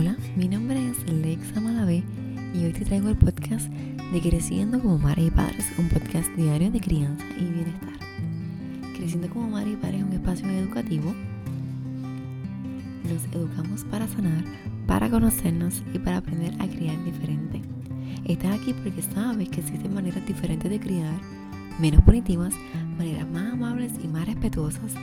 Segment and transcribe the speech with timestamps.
[0.00, 2.02] Hola, mi nombre es Lexa Malavé
[2.54, 6.70] y hoy te traigo el podcast de Creciendo como Madre y Padres, un podcast diario
[6.70, 7.98] de crianza y bienestar.
[8.96, 11.14] Creciendo como Madre y Padres es un espacio educativo.
[13.04, 14.42] Nos educamos para sanar,
[14.86, 17.60] para conocernos y para aprender a criar diferente.
[18.24, 21.20] Estás aquí porque sabes que existen maneras diferentes de criar,
[21.78, 22.54] menos punitivas,
[22.96, 24.94] maneras más amables y más respetuosas,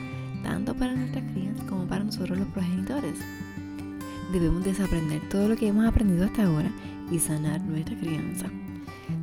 [0.41, 3.19] tanto para nuestras crías como para nosotros los progenitores
[4.31, 6.69] debemos desaprender todo lo que hemos aprendido hasta ahora
[7.11, 8.47] y sanar nuestra crianza.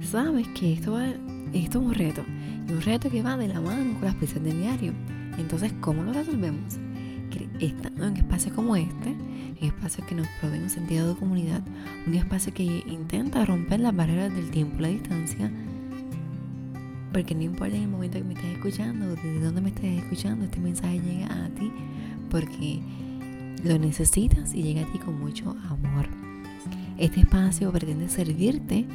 [0.01, 1.07] Sabes que esto, va,
[1.53, 2.25] esto es un reto,
[2.69, 4.93] y un reto que va de la mano con las piezas del diario.
[5.39, 6.79] Entonces, ¿cómo lo resolvemos?
[7.61, 11.63] Estando en espacios como este, en espacios que nos proveen un sentido de comunidad,
[12.07, 15.51] un espacio que intenta romper las barreras del tiempo y la distancia,
[17.13, 20.45] porque no importa en el momento que me estés escuchando, desde dónde me estés escuchando,
[20.45, 21.73] este mensaje llega a ti,
[22.31, 22.81] porque
[23.65, 26.07] lo necesitas y llega a ti con mucho amor.
[26.99, 28.87] Este espacio pretende servirte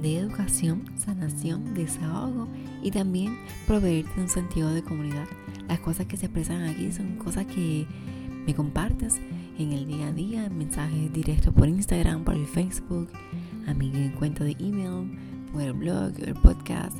[0.00, 2.48] de educación, sanación, desahogo
[2.82, 5.26] y también proveerte un sentido de comunidad.
[5.68, 7.86] Las cosas que se expresan aquí son cosas que
[8.46, 9.20] me compartes
[9.58, 13.10] en el día a día, mensajes directos por Instagram, por el Facebook,
[13.66, 15.18] a mi cuenta de email,
[15.52, 16.96] por el blog, el podcast.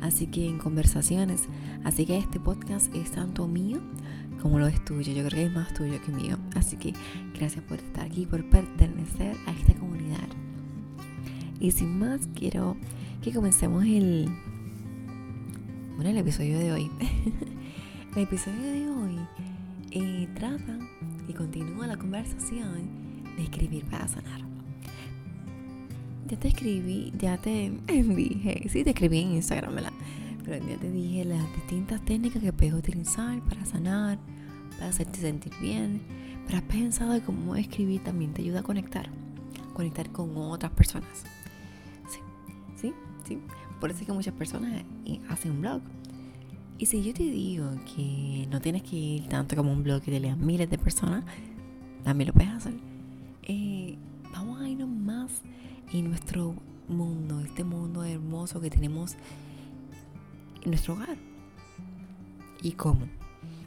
[0.00, 1.44] Así que en conversaciones.
[1.84, 3.80] Así que este podcast es tanto mío
[4.42, 5.12] como lo es tuyo.
[5.12, 6.36] Yo creo que es más tuyo que mío.
[6.56, 6.92] Así que
[7.38, 10.28] gracias por estar aquí, por pertenecer a esta comunidad.
[11.60, 12.76] Y sin más, quiero
[13.22, 14.28] que comencemos el,
[15.94, 16.90] bueno, el episodio de hoy.
[18.16, 19.18] el episodio de hoy
[19.92, 20.76] eh, trata
[21.28, 22.88] y continúa la conversación
[23.36, 24.40] de escribir para sanar.
[26.26, 29.92] Ya te escribí, ya te dije, sí te escribí en Instagram, ¿verdad?
[30.44, 34.18] Pero ya te dije las distintas técnicas que puedes utilizar para sanar,
[34.72, 36.00] para hacerte sentir bien.
[36.46, 39.08] Pero has pensado cómo escribir también te ayuda a conectar,
[39.74, 41.24] conectar con otras personas.
[42.08, 42.18] Sí,
[42.76, 42.94] sí,
[43.26, 43.38] sí.
[43.80, 44.84] Por eso es que muchas personas
[45.28, 45.80] hacen un blog.
[46.78, 50.10] Y si yo te digo que no tienes que ir tanto como un blog que
[50.10, 51.24] te lean miles de personas,
[52.02, 52.74] también lo puedes hacer.
[53.44, 53.96] Eh,
[54.32, 55.30] vamos a irnos más
[55.92, 56.54] en nuestro
[56.88, 59.16] mundo, este mundo hermoso que tenemos
[60.70, 61.16] nuestro hogar.
[62.62, 63.06] ¿Y cómo?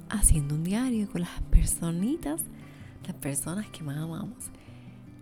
[0.10, 2.42] Haciendo un diario con las personitas,
[3.06, 4.46] las personas que más amamos.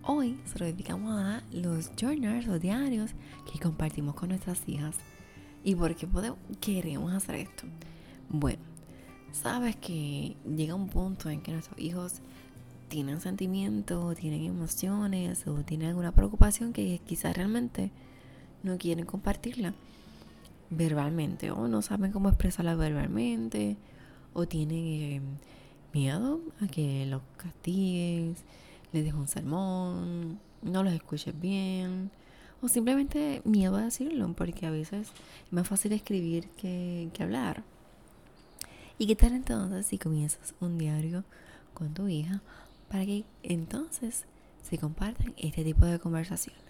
[0.04, 3.12] Hoy se lo dedicamos a los journals o diarios
[3.52, 4.96] que compartimos con nuestras hijas.
[5.64, 7.64] ¿Y por qué podemos, queremos hacer esto?
[8.30, 8.60] Bueno,
[9.32, 12.16] sabes que llega un punto en que nuestros hijos
[12.90, 17.90] tienen sentimientos, tienen emociones o tienen alguna preocupación que quizás realmente
[18.62, 19.74] no quieren compartirla
[20.70, 23.78] verbalmente o no saben cómo expresarla verbalmente
[24.34, 25.22] o tienen eh,
[25.94, 28.44] miedo a que los castigues,
[28.92, 32.12] les dejes un sermón, no los escuches bien
[32.62, 35.12] o simplemente miedo a decirlo porque a veces
[35.46, 37.64] es más fácil escribir que, que hablar.
[38.98, 41.24] ¿Y qué tal entonces si comienzas un diario
[41.74, 42.42] con tu hija
[42.90, 44.26] para que entonces
[44.62, 46.64] se compartan este tipo de conversaciones?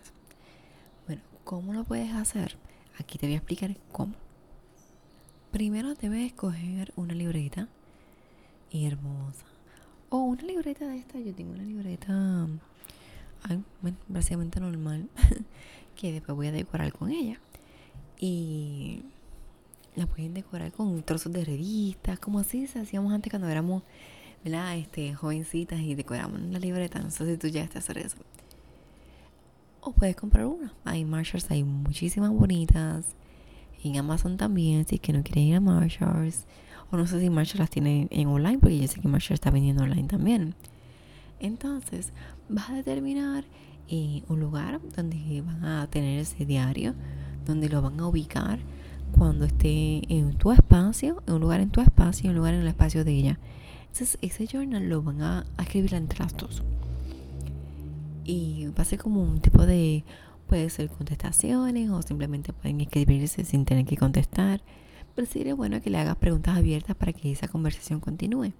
[1.05, 2.57] Bueno, ¿cómo lo puedes hacer?
[2.99, 4.13] Aquí te voy a explicar cómo.
[5.51, 7.67] Primero debes escoger una libreta
[8.71, 9.45] hermosa.
[10.09, 11.19] O una libreta de esta.
[11.19, 12.47] Yo tengo una libreta
[14.07, 15.09] básicamente normal.
[15.95, 17.39] que después voy a decorar con ella.
[18.19, 19.03] Y
[19.95, 22.19] la pueden decorar con trozos de revistas.
[22.19, 23.83] Como así se hacíamos antes cuando éramos
[24.43, 24.77] ¿verdad?
[24.77, 26.99] Este, jovencitas y decoramos la libreta.
[26.99, 28.17] No sé si tú ya a hacer eso
[29.85, 30.73] o puedes comprar una.
[30.85, 33.15] Hay Marshalls, hay muchísimas bonitas.
[33.83, 36.45] En Amazon también, si es que no quieres ir a Marshalls.
[36.91, 39.51] O no sé si Marshalls las tiene en online, porque yo sé que Marshalls está
[39.51, 40.55] vendiendo online también.
[41.39, 42.13] Entonces,
[42.49, 43.43] vas a determinar
[43.89, 46.93] eh, un lugar donde van a tener ese diario,
[47.45, 48.59] donde lo van a ubicar
[49.17, 52.61] cuando esté en tu espacio, en un lugar en tu espacio y un lugar en
[52.61, 53.39] el espacio de ella.
[53.81, 56.63] Entonces, ese journal lo van a, escribir entre las dos
[58.25, 60.03] y va a ser como un tipo de,
[60.47, 64.61] puede ser contestaciones o simplemente pueden escribirse sin tener que contestar.
[65.15, 68.53] Pero sería bueno que le hagas preguntas abiertas para que esa conversación continúe.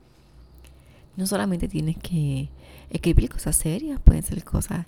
[1.15, 2.49] No solamente tienes que
[2.89, 4.85] escribir cosas serias, pueden ser cosas,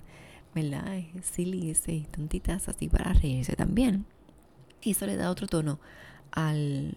[0.54, 0.84] ¿verdad?
[1.22, 4.04] Silly, y tontitas así para reírse también.
[4.82, 5.78] Y eso le da otro tono
[6.32, 6.96] al,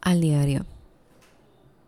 [0.00, 0.66] al diario.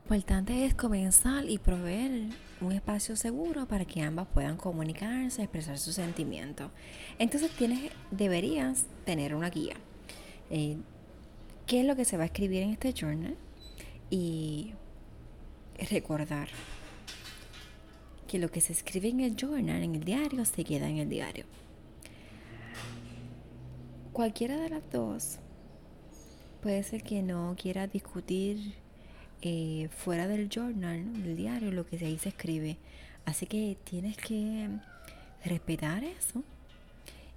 [0.04, 2.28] Importante es comenzar y proveer
[2.60, 6.70] un espacio seguro para que ambas puedan comunicarse, expresar sus sentimientos.
[7.18, 9.76] Entonces tienes, deberías tener una guía.
[10.50, 10.76] Eh,
[11.66, 13.34] ¿Qué es lo que se va a escribir en este journal?
[14.10, 14.74] Y
[15.90, 16.48] recordar
[18.28, 21.08] que lo que se escribe en el journal, en el diario, se queda en el
[21.08, 21.46] diario.
[24.12, 25.38] Cualquiera de las dos
[26.60, 28.83] puede ser que no quiera discutir
[29.46, 32.78] eh, fuera del journal, del diario, lo que ahí se escribe.
[33.26, 34.70] Así que tienes que
[35.44, 36.42] respetar eso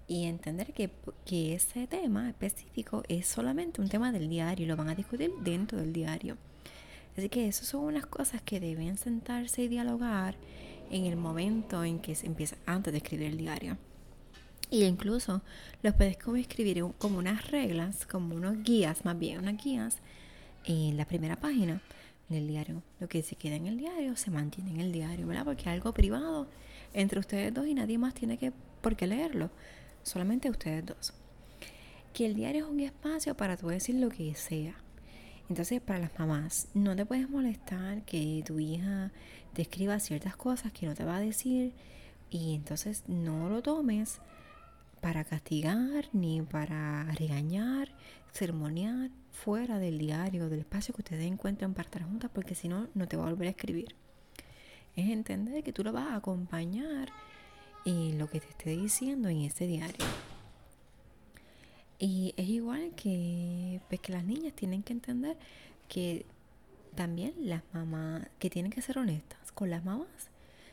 [0.08, 0.90] y entender que,
[1.26, 5.34] que, ese tema específico es solamente un tema del diario y lo van a discutir
[5.42, 6.38] dentro del diario.
[7.18, 10.36] Así que esas son unas cosas que deben sentarse y dialogar
[10.90, 13.78] en el momento en que se empieza, antes de escribir el diario.
[14.72, 15.42] Y incluso
[15.84, 19.98] los puedes como escribir como unas reglas, como unos guías, más bien unas guías
[20.68, 21.82] en la primera página
[22.30, 22.84] del diario.
[23.00, 25.46] Lo que se queda en el diario se mantiene en el diario, ¿verdad?
[25.46, 26.48] Porque algo privado
[26.94, 29.50] entre ustedes dos y nadie más tiene que por qué leerlo,
[30.04, 31.14] solamente ustedes dos.
[32.14, 34.76] Que el diario es un espacio para tú decir lo que sea.
[35.50, 39.12] Entonces, para las mamás, no te puedes molestar que tu hija
[39.54, 41.72] te escriba ciertas cosas que no te va a decir
[42.30, 44.20] y entonces no lo tomes
[45.02, 47.90] para castigar ni para regañar,
[48.32, 52.88] sermonear fuera del diario, del espacio que ustedes encuentran para estar juntas, porque si no,
[52.94, 53.96] no te va a volver a escribir.
[54.96, 57.10] Es entender que tú lo vas a acompañar
[57.86, 60.06] en lo que te esté diciendo en ese diario.
[62.00, 65.38] Y es igual que, pues, que las niñas tienen que entender
[65.88, 66.26] que
[66.96, 70.30] también las mamás, que tienen que ser honestas con las mamás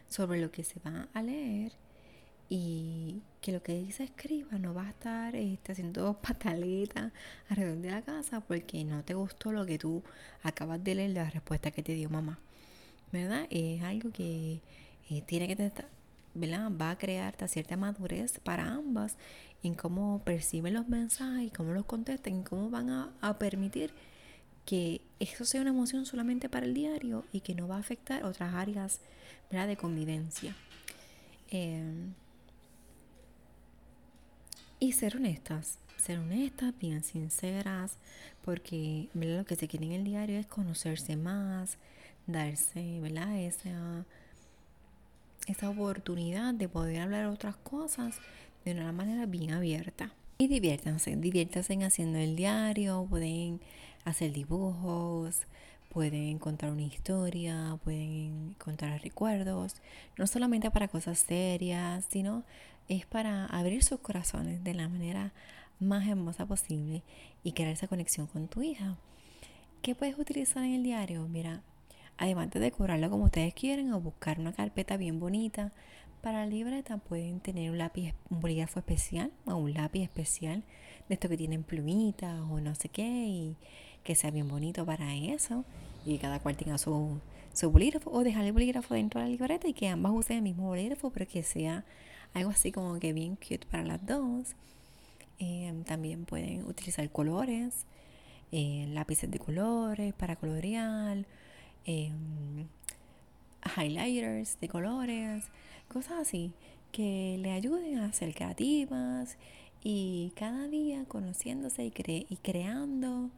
[0.08, 1.72] sobre lo que se va a leer
[2.48, 7.12] y que lo que dice escriba no va a estar este, haciendo pataletas
[7.48, 10.02] alrededor de la casa porque no te gustó lo que tú
[10.42, 12.38] acabas de leer la respuesta que te dio mamá.
[13.12, 13.46] ¿Verdad?
[13.50, 14.60] Es algo que
[15.10, 15.88] eh, tiene que estar,
[16.34, 16.70] ¿verdad?
[16.70, 19.16] Va a crear cierta madurez para ambas
[19.62, 23.92] en cómo perciben los mensajes, cómo los contestan, cómo van a, permitir
[24.66, 28.24] que eso sea una emoción solamente para el diario y que no va a afectar
[28.24, 29.00] otras áreas
[29.50, 29.68] ¿verdad?
[29.68, 30.56] de convivencia.
[31.50, 32.14] Em,
[34.84, 37.96] y ser honestas, ser honestas, bien sinceras,
[38.44, 41.78] porque lo que se quiere en el diario es conocerse más,
[42.26, 43.34] darse ¿verdad?
[43.38, 44.04] Esa,
[45.46, 48.18] esa oportunidad de poder hablar otras cosas
[48.66, 50.12] de una manera bien abierta.
[50.36, 53.62] Y diviértanse, diviértanse haciendo el diario, pueden
[54.04, 55.46] hacer dibujos,
[55.88, 59.76] pueden contar una historia, pueden contar recuerdos,
[60.18, 62.44] no solamente para cosas serias, sino
[62.88, 65.32] es para abrir sus corazones de la manera
[65.80, 67.02] más hermosa posible
[67.42, 68.96] y crear esa conexión con tu hija.
[69.82, 71.26] ¿Qué puedes utilizar en el diario?
[71.28, 71.62] Mira,
[72.16, 75.72] además de decorarlo como ustedes quieren o buscar una carpeta bien bonita,
[76.22, 80.64] para la libreta pueden tener un lápiz, un bolígrafo especial o un lápiz especial
[81.06, 83.56] de estos que tienen plumitas o no sé qué y
[84.02, 85.66] que sea bien bonito para eso
[86.06, 87.20] y cada cual tenga su,
[87.52, 90.42] su bolígrafo o dejar el bolígrafo dentro de la libreta y que ambas usen el
[90.42, 91.84] mismo bolígrafo pero que sea
[92.34, 94.54] algo así como que bien cute para las dos.
[95.38, 97.86] Em, también pueden utilizar colores,
[98.52, 101.24] eh, lápices de colores para colorear,
[101.86, 102.66] em,
[103.76, 105.44] highlighters de colores,
[105.88, 106.52] cosas así
[106.92, 109.36] que le ayuden a ser creativas
[109.82, 111.92] y cada día conociéndose y,
[112.28, 113.30] y creando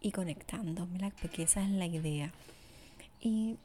[0.00, 0.88] y conectando,
[1.20, 2.32] porque esa es la idea.
[3.20, 3.56] Y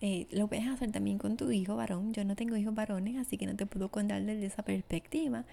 [0.00, 2.12] eh, lo puedes hacer también con tu hijo varón.
[2.12, 5.44] Yo no tengo hijos varones, así que no te puedo contar desde esa perspectiva.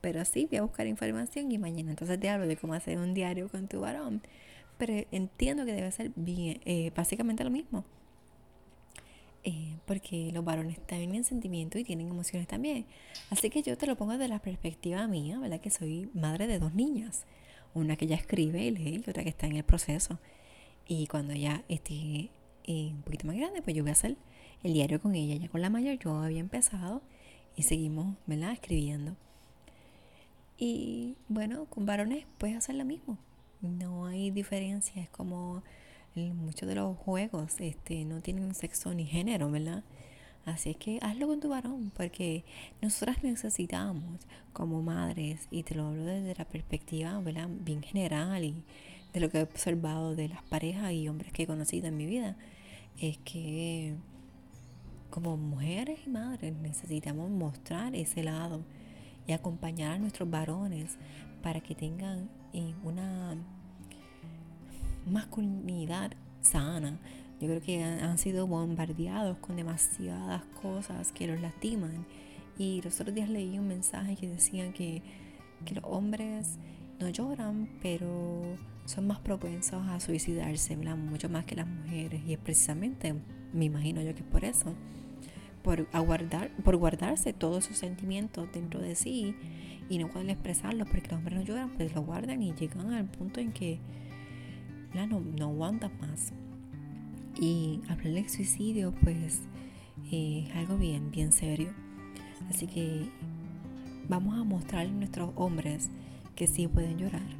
[0.00, 3.14] Pero sí, voy a buscar información y mañana entonces te hablo de cómo hacer un
[3.14, 4.22] diario con tu varón.
[4.78, 7.84] Pero entiendo que debe ser bien, eh, básicamente lo mismo.
[9.42, 12.86] Eh, porque los varones también tienen sentimientos y tienen emociones también.
[13.30, 15.60] Así que yo te lo pongo desde la perspectiva mía, ¿verdad?
[15.60, 17.24] Que soy madre de dos niñas.
[17.74, 20.18] Una que ya escribe y lee y otra que está en el proceso.
[20.86, 22.30] Y cuando ya esté
[22.66, 24.16] un poquito más grande, pues yo voy a hacer
[24.62, 25.36] el diario con ella.
[25.36, 27.02] Ya con la mayor yo había empezado
[27.56, 28.52] y seguimos, ¿verdad?
[28.52, 29.16] Escribiendo.
[30.58, 33.18] Y bueno, con varones puedes hacer lo mismo.
[33.62, 35.02] No hay diferencia.
[35.02, 35.62] Es como
[36.14, 39.84] muchos de los juegos este, no tienen sexo ni género, ¿verdad?
[40.44, 42.44] Así es que hazlo con tu varón, porque
[42.80, 44.20] nosotras necesitamos
[44.52, 47.48] como madres, y te lo hablo desde la perspectiva ¿verdad?
[47.48, 48.64] bien general y
[49.12, 52.06] de lo que he observado de las parejas y hombres que he conocido en mi
[52.06, 52.36] vida,
[52.98, 53.94] es que
[55.10, 58.62] como mujeres y madres necesitamos mostrar ese lado
[59.26, 60.96] y acompañar a nuestros varones
[61.42, 63.36] para que tengan eh, una
[65.06, 66.98] masculinidad sana.
[67.40, 72.06] Yo creo que han sido bombardeados con demasiadas cosas que los lastiman.
[72.58, 75.02] Y los otros días leí un mensaje que decían que,
[75.64, 76.58] que los hombres
[76.98, 78.42] no lloran, pero
[78.90, 82.22] son más propensos a suicidarse, mucho más que las mujeres.
[82.26, 83.14] Y es precisamente,
[83.52, 84.74] me imagino yo que es por eso.
[85.62, 89.36] por, aguardar, por guardarse todos sus sentimientos dentro de sí
[89.88, 93.04] y no pueden expresarlos porque los hombres no lloran, pues lo guardan y llegan al
[93.04, 93.78] punto en que
[94.94, 96.32] no, no aguantan más.
[97.38, 99.42] Y hablar del suicidio, pues
[100.10, 101.70] es algo bien, bien serio.
[102.48, 103.08] Así que
[104.08, 105.90] vamos a mostrar a nuestros hombres
[106.34, 107.39] que sí pueden llorar,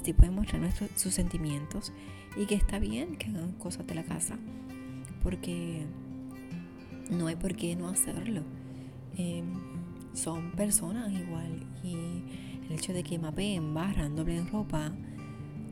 [0.00, 1.92] que sí pueden mostrar nuestros, sus sentimientos
[2.36, 4.36] y que está bien que hagan cosas de la casa,
[5.22, 5.86] porque
[7.10, 8.42] no hay por qué no hacerlo.
[9.16, 9.44] Em,
[10.12, 11.94] son personas igual y
[12.66, 14.92] el hecho de que mapeen, barran, doblen ropa,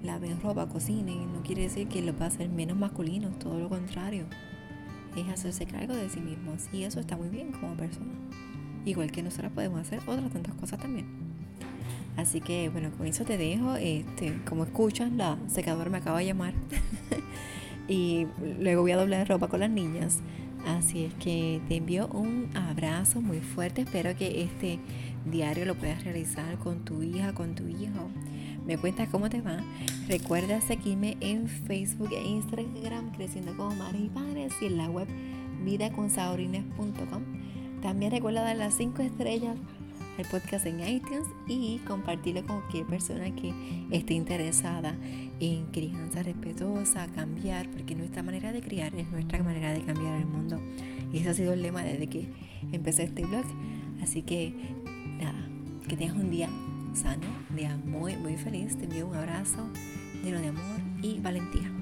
[0.05, 3.69] laven ropa, cocinen, no quiere decir que los va a hacer menos masculinos, todo lo
[3.69, 4.26] contrario.
[5.17, 8.12] Es hacerse cargo de sí mismos y eso está muy bien como persona.
[8.85, 11.22] Igual que nosotros podemos hacer otras tantas cosas también.
[12.16, 13.76] Así que bueno, con eso te dejo.
[13.76, 16.54] Este, como escuchan, la secadora me acaba de llamar.
[17.88, 18.26] y
[18.61, 20.21] luego voy a doblar ropa con las niñas.
[20.66, 23.83] Así es que te envío un abrazo muy fuerte.
[23.83, 24.78] Espero que este
[25.25, 28.11] diario lo puedas realizar con tu hija, con tu hijo.
[28.66, 29.59] Me cuentas cómo te va.
[30.09, 35.09] Recuerda seguirme en Facebook e Instagram, creciendo como madres y padres, y en la web
[35.64, 37.23] vidaconsaurines.com.
[37.83, 39.57] También recuerda dar las 5 estrellas
[40.18, 43.52] al podcast en iTunes y compartirlo con cualquier persona que
[43.90, 44.94] esté interesada
[45.40, 50.26] en crianza respetuosa, cambiar, porque nuestra manera de criar es nuestra manera de cambiar el
[50.26, 50.61] mundo.
[51.12, 52.28] Y ese ha sido el lema desde que
[52.73, 53.44] empecé este blog.
[54.02, 54.54] Así que
[55.18, 55.49] nada,
[55.88, 56.49] que tengas un día
[56.94, 58.76] sano, un día muy, muy feliz.
[58.76, 59.68] Te envío un abrazo
[60.23, 61.82] lleno de amor y valentía.